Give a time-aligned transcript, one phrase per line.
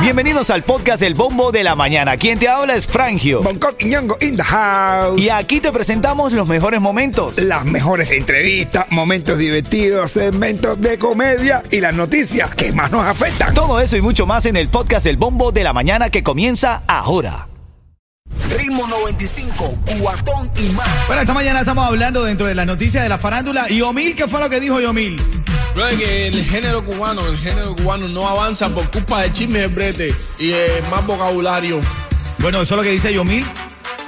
[0.00, 2.16] Bienvenidos al podcast El Bombo de la Mañana.
[2.16, 3.42] Quien te habla es Frangio.
[3.42, 5.20] Bangkok y Ñongo in the house.
[5.20, 7.38] Y aquí te presentamos los mejores momentos.
[7.38, 13.52] Las mejores entrevistas, momentos divertidos, segmentos de comedia y las noticias que más nos afectan.
[13.52, 16.82] Todo eso y mucho más en el podcast El Bombo de la Mañana que comienza
[16.86, 17.48] ahora.
[18.56, 21.06] Ritmo 95, cuatón y más.
[21.08, 23.70] Bueno, esta mañana estamos hablando dentro de las noticias de la farándula.
[23.70, 25.20] ¿Y Omil qué fue lo que dijo Yomil?
[25.78, 26.00] Es
[26.34, 30.50] el género cubano, el género cubano no avanza por culpa de chismes de brete y
[30.52, 31.80] eh, más vocabulario.
[32.38, 33.44] Bueno, eso es lo que dice Yomil.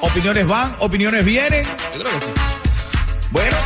[0.00, 1.64] Opiniones van, opiniones vienen.
[1.94, 2.32] Yo creo que sí.
[3.30, 3.56] Bueno,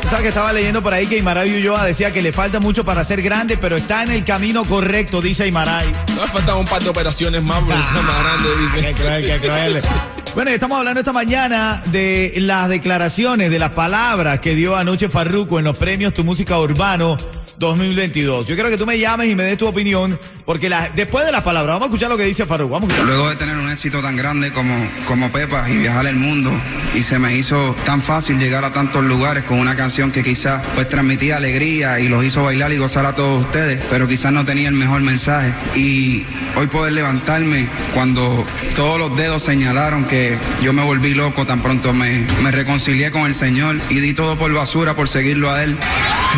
[0.00, 2.84] tú sabes que estaba leyendo por ahí que Imaray Ulloa decía que le falta mucho
[2.84, 5.92] para ser grande, pero está en el camino correcto, dice Imaray.
[6.16, 9.02] No faltan un par de operaciones más, pero sea más grande, Qué dice.
[9.02, 9.82] cruel, qué cruel.
[10.34, 15.60] Bueno, estamos hablando esta mañana de las declaraciones, de las palabras que dio anoche Farruko
[15.60, 17.16] en los premios Tu Música Urbano
[17.58, 18.44] 2022.
[18.44, 21.44] Yo quiero que tú me llames y me des tu opinión, porque después de las
[21.44, 22.74] palabras, vamos a escuchar lo que dice Farruko.
[22.74, 23.02] Vamos a.
[23.04, 24.74] Luego de tener un éxito tan grande como,
[25.06, 26.50] como Pepa y viajar el mundo,
[26.94, 30.64] y se me hizo tan fácil llegar a tantos lugares con una canción que quizás
[30.74, 34.44] pues transmitía alegría y los hizo bailar y gozar a todos ustedes, pero quizás no
[34.44, 35.52] tenía el mejor mensaje.
[35.76, 36.24] Y
[36.56, 38.44] hoy poder levantarme cuando
[38.74, 43.22] todos los dedos señalaron que yo me volví loco, tan pronto me, me reconcilié con
[43.22, 45.76] el Señor y di todo por basura por seguirlo a Él.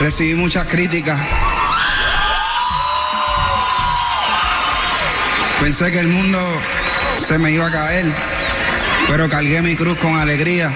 [0.01, 1.19] Recibí muchas críticas.
[5.61, 6.39] Pensé que el mundo
[7.19, 8.07] se me iba a caer,
[9.09, 10.71] pero cargué mi cruz con alegría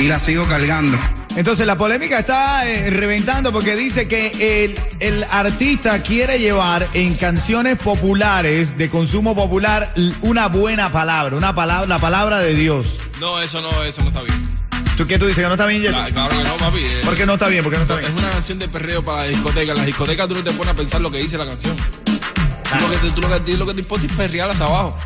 [0.00, 0.98] y la sigo cargando.
[1.38, 7.14] Entonces la polémica está eh, reventando porque dice que el, el artista quiere llevar en
[7.14, 12.98] canciones populares de consumo popular una buena palabra, una palabra, la palabra de Dios.
[13.20, 14.48] No, eso no, eso no está bien.
[14.96, 15.80] ¿Tú qué tú dices que no está bien?
[15.82, 16.78] Claro, claro que no, papi.
[16.80, 17.00] eh.
[17.04, 17.62] ¿Por qué no está bien?
[17.62, 18.18] ¿Por qué no está Es bien?
[18.18, 19.70] una canción de perreo para la discoteca.
[19.70, 21.76] En las discotecas tú no te pones a pensar lo que dice la canción.
[22.70, 24.96] Tú lo que te, tú lo que, lo que te importa es perrear hasta abajo.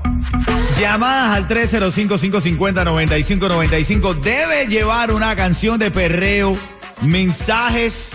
[0.80, 4.20] Llamadas al 305-550-9595.
[4.20, 6.56] Debe llevar una canción de perreo,
[7.02, 8.14] mensajes,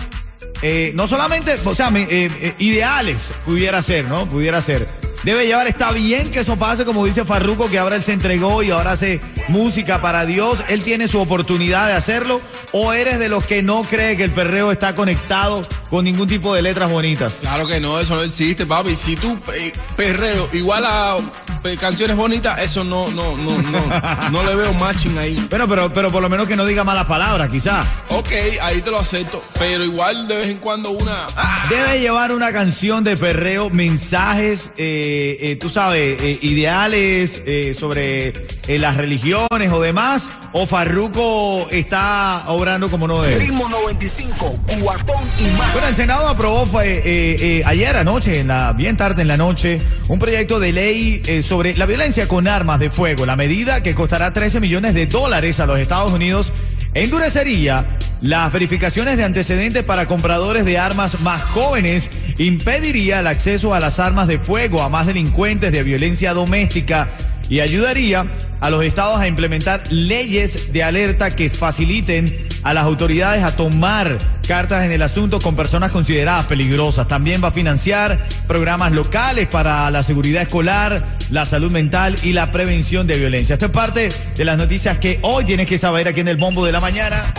[0.60, 4.26] eh, no solamente, o sea, eh, eh, ideales, pudiera ser, ¿no?
[4.26, 4.86] Pudiera ser.
[5.22, 8.62] Debe llevar, está bien que eso pase, como dice Farruko, que ahora él se entregó
[8.62, 10.62] y ahora hace música para Dios.
[10.68, 12.40] Él tiene su oportunidad de hacerlo.
[12.72, 16.54] ¿O eres de los que no cree que el perreo está conectado con ningún tipo
[16.54, 17.38] de letras bonitas?
[17.40, 18.94] Claro que no, eso no existe, papi.
[18.96, 21.16] Si tú eh, perreo igual a
[21.64, 25.46] eh, canciones bonitas, eso no, no, no, no, no le veo matching ahí.
[25.50, 27.86] Bueno, pero, pero por lo menos que no diga malas palabras, quizás.
[28.10, 28.30] Ok,
[28.62, 31.26] ahí te lo acepto, pero igual de vez en cuando una...
[31.36, 31.66] ¡Ah!
[31.68, 37.42] Debe llevar una canción de perreo, mensajes, eh, tú sabes, ideales
[37.76, 38.32] sobre
[38.68, 40.28] eh, las religiones o demás.
[40.52, 43.38] O Farruko está obrando como no debe.
[43.38, 45.72] Ritmo 95, cuatón y más.
[45.74, 49.36] Bueno, el Senado aprobó fue, eh, eh, ayer anoche, en la, bien tarde en la
[49.36, 53.26] noche, un proyecto de ley eh, sobre la violencia con armas de fuego.
[53.26, 56.52] La medida que costará 13 millones de dólares a los Estados Unidos
[56.94, 57.86] endurecería
[58.22, 64.00] las verificaciones de antecedentes para compradores de armas más jóvenes, impediría el acceso a las
[64.00, 67.08] armas de fuego a más delincuentes de violencia doméstica
[67.48, 68.26] y ayudaría
[68.60, 74.18] a los estados a implementar leyes de alerta que faciliten a las autoridades a tomar
[74.46, 77.06] cartas en el asunto con personas consideradas peligrosas.
[77.06, 82.50] También va a financiar programas locales para la seguridad escolar, la salud mental y la
[82.50, 83.54] prevención de violencia.
[83.54, 86.64] Esto es parte de las noticias que hoy tienes que saber aquí en el Bombo
[86.64, 87.32] de la Mañana.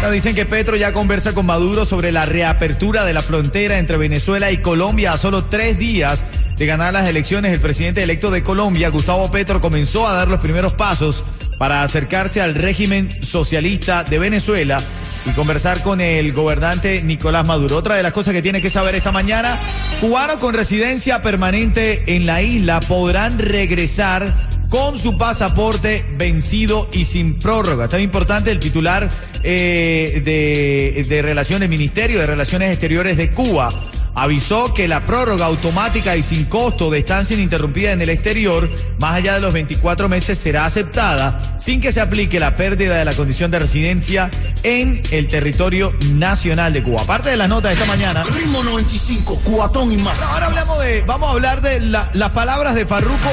[0.00, 3.96] Bueno, dicen que Petro ya conversa con Maduro sobre la reapertura de la frontera entre
[3.96, 6.22] Venezuela y Colombia a solo tres días
[6.56, 7.52] de ganar las elecciones.
[7.52, 11.24] El presidente electo de Colombia, Gustavo Petro, comenzó a dar los primeros pasos
[11.58, 14.78] para acercarse al régimen socialista de Venezuela
[15.24, 17.76] y conversar con el gobernante Nicolás Maduro.
[17.76, 19.56] Otra de las cosas que tiene que saber esta mañana,
[20.00, 24.32] cubanos con residencia permanente en la isla podrán regresar
[24.68, 27.84] con su pasaporte vencido y sin prórroga.
[27.84, 29.08] Está importante el titular
[29.42, 30.22] eh,
[31.08, 33.70] de Relaciones, Ministerio de Relaciones Exteriores de Cuba.
[34.18, 39.14] Avisó que la prórroga automática y sin costo de estancia ininterrumpida en el exterior, más
[39.14, 43.12] allá de los 24 meses, será aceptada sin que se aplique la pérdida de la
[43.12, 44.30] condición de residencia
[44.62, 47.02] en el territorio nacional de Cuba.
[47.02, 50.18] Aparte de la nota de esta mañana, Ritmo 95, cuatón y más.
[50.22, 53.28] Ahora hablamos de, vamos a hablar de la- las palabras de Farruko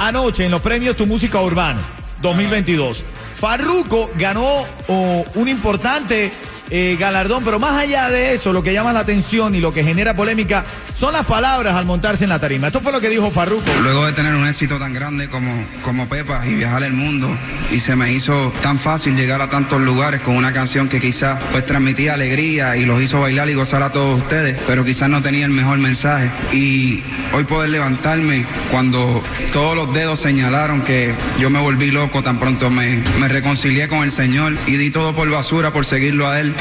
[0.00, 1.78] anoche en los premios Tu Música Urbana
[2.22, 3.04] 2022.
[3.38, 4.44] Farruko ganó
[4.88, 6.32] oh, un importante
[6.76, 9.84] eh, galardón, pero más allá de eso, lo que llama la atención y lo que
[9.84, 12.68] genera polémica son las palabras al montarse en la tarima.
[12.68, 13.64] Esto fue lo que dijo Farruko.
[13.82, 15.52] Luego de tener un éxito tan grande como,
[15.82, 17.28] como Pepa y viajar el mundo,
[17.70, 21.42] y se me hizo tan fácil llegar a tantos lugares con una canción que quizás
[21.52, 25.20] pues transmitía alegría y los hizo bailar y gozar a todos ustedes, pero quizás no
[25.20, 26.30] tenía el mejor mensaje.
[26.52, 27.02] Y
[27.32, 32.70] hoy poder levantarme cuando todos los dedos señalaron que yo me volví loco, tan pronto
[32.70, 36.54] me, me reconcilié con el Señor y di todo por basura por seguirlo a Él.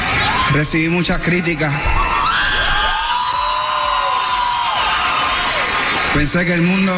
[0.54, 1.72] Recibí muchas críticas.
[6.14, 6.94] Pensé que el mundo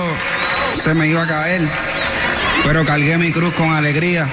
[0.73, 1.61] se me iba a caer,
[2.65, 4.27] pero cargué mi cruz con alegría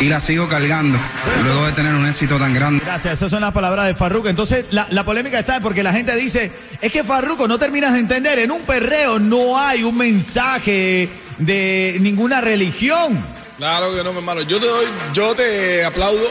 [0.00, 0.98] y la sigo cargando,
[1.44, 2.82] luego de tener un éxito tan grande.
[2.84, 4.28] Gracias, esas son las palabras de Farruko.
[4.28, 8.00] Entonces, la, la polémica está porque la gente dice, es que Farruko, no terminas de
[8.00, 11.08] entender, en un perreo no hay un mensaje
[11.38, 13.18] de ninguna religión.
[13.56, 14.42] Claro que no, mi hermano.
[14.42, 16.22] Yo te doy, yo te aplaudo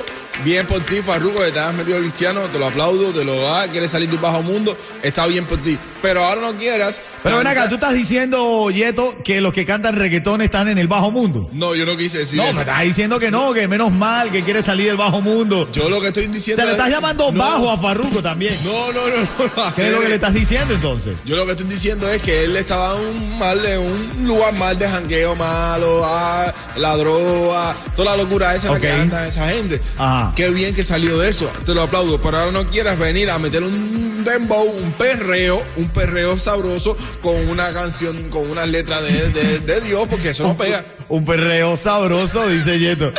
[0.44, 3.68] bien por ti, Farruko, que te has metido cristiano, te lo aplaudo, te lo da,
[3.68, 5.77] quieres salir del bajo mundo, está bien por ti.
[6.01, 7.01] Pero ahora no quieras.
[7.24, 10.88] Pero ven acá, tú estás diciendo, Yeto, que los que cantan reggaetón están en el
[10.88, 11.50] bajo mundo.
[11.53, 12.59] No, yo no quise decir No, me eso.
[12.62, 15.69] estás diciendo que no, que menos mal, que quiere salir del bajo mundo.
[15.71, 18.56] Yo lo que estoy diciendo sea, le estás es- llamando No, bajo a Farruko también.
[18.63, 19.74] No, no, no, no.
[19.75, 21.15] ¿Qué es lo que le estás diciendo entonces?
[21.25, 24.77] Yo lo que estoy diciendo es que él estaba un mal, en un lugar mal
[24.80, 28.81] de jangueo malo, ah, la droga, toda la locura esa en la Ok.
[28.83, 29.80] que anda esa gente.
[29.98, 30.33] Ajá.
[30.36, 32.19] Qué bien que salió de eso, te lo aplaudo.
[32.19, 37.36] Pero ahora no quieras venir a meter un dembow, un perreo, un perreo sabroso con
[37.50, 40.86] una canción, con unas letras de, de- de Dios, porque eso no pega.
[41.10, 43.12] Un perreo sabroso, dice Yeto.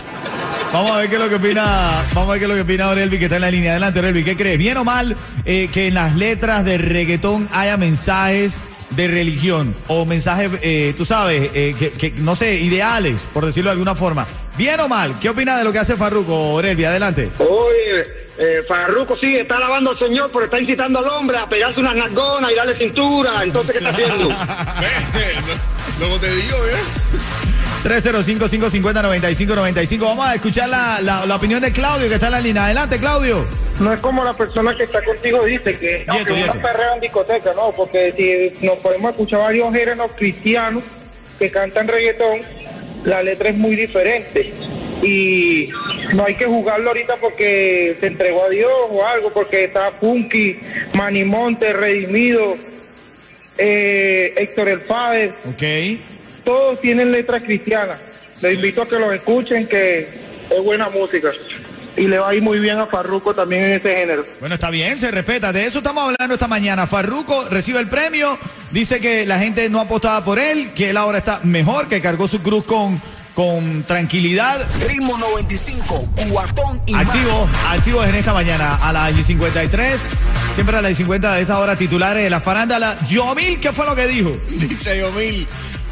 [0.72, 2.62] Vamos a ver qué es lo que opina, vamos a ver qué es lo que
[2.62, 3.72] opina Orelvi, que está en la línea.
[3.72, 4.56] Adelante, Orelvi, ¿qué crees?
[4.58, 5.14] ¿Bien o mal
[5.44, 8.56] eh, que en las letras de reggaetón haya mensajes
[8.90, 13.68] de religión o mensajes, eh, tú sabes, eh, que, que, no sé, ideales, por decirlo
[13.68, 14.26] de alguna forma?
[14.56, 15.14] ¿Bien o mal?
[15.20, 16.84] ¿Qué opina de lo que hace Farruko, Orelvi?
[16.86, 17.28] Adelante.
[17.38, 18.04] Oye,
[18.38, 21.94] eh, Farruko sí está alabando al Señor, pero está incitando al hombre a pegarse unas
[21.94, 23.42] nalgonas y darle cintura.
[23.42, 24.28] Entonces, ¿qué está haciendo?
[25.98, 26.76] Luego te digo, ¿eh?
[27.84, 30.00] 305-550-9595.
[30.00, 32.64] Vamos a escuchar la, la, la opinión de Claudio, que está en la línea.
[32.66, 33.44] Adelante, Claudio.
[33.80, 37.00] No es como la persona que está contigo dice que, no, que una perreo en
[37.00, 40.84] discoteca, no, porque si nos podemos escuchar varios géneros cristianos
[41.38, 42.38] que cantan reggaetón,
[43.04, 44.52] la letra es muy diferente.
[45.02, 45.68] Y
[46.14, 50.58] no hay que jugarlo ahorita porque se entregó a Dios o algo, porque está Punky,
[50.94, 52.56] Manimonte, Redimido,
[53.58, 55.62] eh, Héctor El Fader, Ok.
[56.44, 57.98] todos tienen letras cristianas.
[58.40, 60.06] Les invito a que los escuchen, que
[60.50, 61.30] es buena música.
[61.96, 64.24] Y le va a ir muy bien a Farruko también en ese género.
[64.40, 65.52] Bueno, está bien, se respeta.
[65.52, 66.86] De eso estamos hablando esta mañana.
[66.86, 68.38] Farruko recibe el premio,
[68.70, 72.26] dice que la gente no apostaba por él, que él ahora está mejor, que cargó
[72.28, 72.98] su cruz con,
[73.34, 74.64] con tranquilidad.
[74.86, 77.78] Ritmo 95, cuatón y Activo, más.
[77.78, 80.00] activos en esta mañana a las 53.
[80.54, 82.98] Siempre a las 50 de esta hora titulares de la farándula.
[83.08, 84.36] Yomil, ¿qué fue lo que dijo?
[84.50, 85.46] Dice Yomil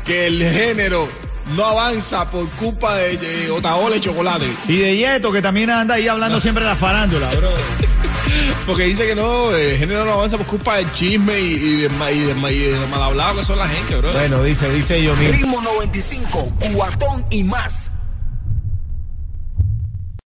[0.04, 1.08] que el género
[1.56, 4.46] no avanza por culpa de, de Otaola y Chocolate.
[4.69, 7.50] Y de Yeto, que también anda ahí hablando siempre de la farándula, bro.
[8.67, 11.88] Porque dice que no, el género no avanza por culpa del chisme y, y de,
[11.91, 14.12] ma- y de, ma- y de mal hablado que son la gente, bro.
[14.12, 15.32] Bueno, dice, dice Yomil.
[15.32, 17.91] Ritmo 95, cuatón y más.